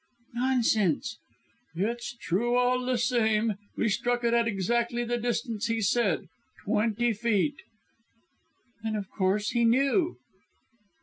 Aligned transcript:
"Nonsense!" 0.33 1.19
"It's 1.75 2.17
true 2.17 2.55
all 2.57 2.83
the 2.83 2.97
same. 2.97 3.53
We 3.77 3.87
struck 3.87 4.23
it 4.23 4.33
at 4.33 4.47
exactly 4.47 5.03
the 5.03 5.19
distance 5.19 5.67
he 5.67 5.79
said 5.79 6.27
twenty 6.65 7.13
feet." 7.13 7.57
"Then 8.83 8.95
of 8.95 9.11
course 9.11 9.49
he 9.51 9.63
knew." 9.63 10.17